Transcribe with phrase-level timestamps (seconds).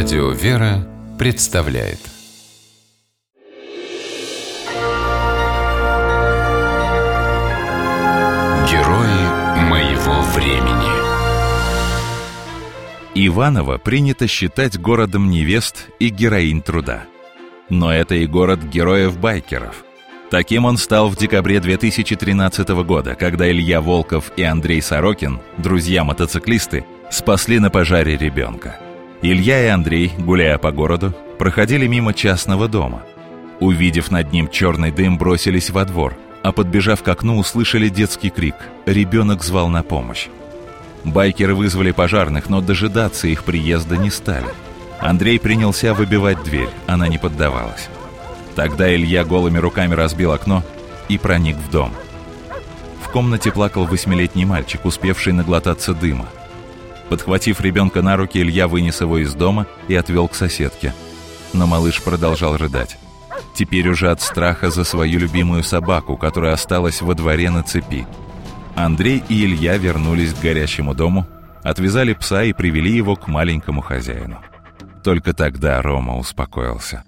[0.00, 0.86] Радио «Вера»
[1.18, 1.98] представляет
[8.70, 10.86] Герои моего времени
[13.16, 17.02] Иваново принято считать городом невест и героинь труда.
[17.68, 19.84] Но это и город героев-байкеров.
[20.30, 27.58] Таким он стал в декабре 2013 года, когда Илья Волков и Андрей Сорокин, друзья-мотоциклисты, спасли
[27.58, 28.78] на пожаре ребенка–
[29.20, 33.02] Илья и Андрей, гуляя по городу, проходили мимо частного дома.
[33.58, 38.54] Увидев над ним черный дым, бросились во двор, а подбежав к окну, услышали детский крик.
[38.86, 40.28] Ребенок звал на помощь.
[41.02, 44.46] Байкеры вызвали пожарных, но дожидаться их приезда не стали.
[45.00, 47.88] Андрей принялся выбивать дверь, она не поддавалась.
[48.54, 50.62] Тогда Илья голыми руками разбил окно
[51.08, 51.92] и проник в дом.
[53.02, 56.28] В комнате плакал восьмилетний мальчик, успевший наглотаться дыма.
[57.08, 60.94] Подхватив ребенка на руки, Илья вынес его из дома и отвел к соседке.
[61.52, 62.98] Но малыш продолжал рыдать.
[63.54, 68.06] Теперь уже от страха за свою любимую собаку, которая осталась во дворе на цепи.
[68.76, 71.26] Андрей и Илья вернулись к горящему дому,
[71.62, 74.38] отвязали пса и привели его к маленькому хозяину.
[75.02, 77.04] Только тогда Рома успокоился.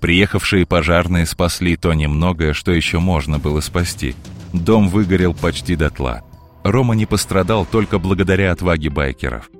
[0.00, 4.14] Приехавшие пожарные спасли то немногое, что еще можно было спасти.
[4.52, 6.22] Дом выгорел почти дотла–
[6.64, 9.50] Рома не пострадал только благодаря отваге байкеров.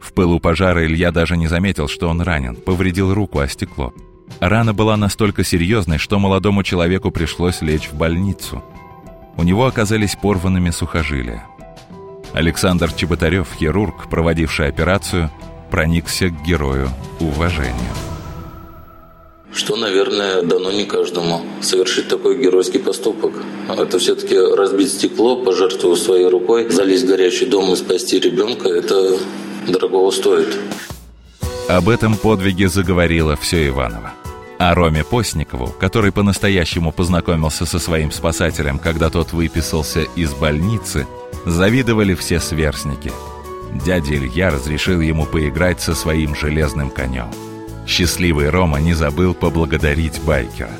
[0.00, 3.94] В пылу пожара Илья даже не заметил, что он ранен, повредил руку о стекло.
[4.40, 8.64] Рана была настолько серьезной, что молодому человеку пришлось лечь в больницу.
[9.36, 11.46] У него оказались порванными сухожилия.
[12.32, 15.30] Александр Чеботарев, хирург, проводивший операцию,
[15.70, 16.88] проникся к герою
[17.20, 18.01] уважением
[19.62, 23.32] что, наверное, дано не каждому совершить такой геройский поступок.
[23.68, 29.16] Это все-таки разбить стекло, пожертвовать своей рукой, залезть в горячий дом и спасти ребенка, это
[29.68, 30.58] дорогого стоит.
[31.68, 34.12] Об этом подвиге заговорила все Иваново.
[34.58, 41.06] О Роме Постникову, который по-настоящему познакомился со своим спасателем, когда тот выписался из больницы,
[41.46, 43.12] завидовали все сверстники.
[43.84, 47.30] Дядя Илья разрешил ему поиграть со своим железным конем–
[47.86, 50.70] Счастливый Рома не забыл поблагодарить байкера.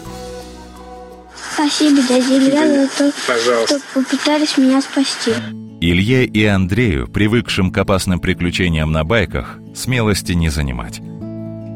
[1.54, 3.78] Спасибо, дядя Илья, за то, Пожалуйста.
[3.78, 5.32] что попытались меня спасти.
[5.80, 11.00] Илье и Андрею, привыкшим к опасным приключениям на байках, смелости не занимать.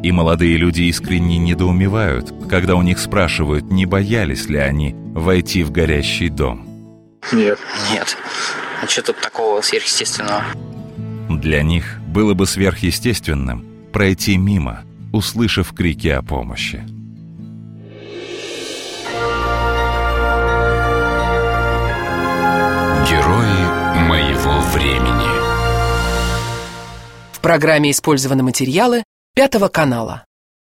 [0.03, 5.73] И молодые люди искренне недоумевают, когда у них спрашивают, не боялись ли они войти в
[5.73, 6.67] горящий дом.
[7.33, 7.59] Нет.
[7.93, 8.17] Нет.
[8.83, 10.45] А что тут такого сверхъестественного?
[11.29, 14.85] Для них было бы сверхъестественным пройти мимо–
[15.17, 16.85] услышав крики о помощи.
[23.09, 25.37] Герои моего времени
[27.33, 29.03] В программе использованы материалы
[29.35, 30.25] Пятого канала.